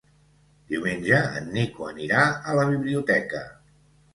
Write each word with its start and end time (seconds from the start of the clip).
Diumenge 0.71 1.19
en 1.41 1.51
Nico 1.57 1.87
anirà 1.91 2.25
a 2.55 2.59
la 2.61 2.67
biblioteca. 2.73 3.47